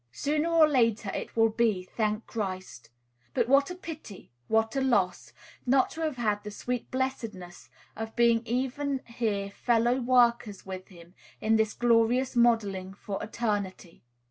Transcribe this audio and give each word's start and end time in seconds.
Sooner 0.11 0.49
or 0.49 0.67
later 0.67 1.11
it 1.13 1.35
will 1.35 1.49
be, 1.51 1.83
thank 1.83 2.25
Christ! 2.25 2.89
But 3.35 3.47
what 3.47 3.69
a 3.69 3.75
pity, 3.75 4.31
what 4.47 4.75
a 4.75 4.81
loss, 4.81 5.31
not 5.63 5.91
to 5.91 6.01
have 6.01 6.15
had 6.17 6.43
the 6.43 6.49
sweet 6.49 6.89
blessedness 6.89 7.69
of 7.95 8.15
being 8.15 8.41
even 8.47 9.01
here 9.05 9.51
fellow 9.51 9.99
workers 10.01 10.65
with 10.65 10.87
him 10.87 11.13
in 11.39 11.55
this 11.55 11.75
glorious 11.75 12.35
modelling 12.35 12.95
for 12.95 13.21
eternity! 13.23 14.03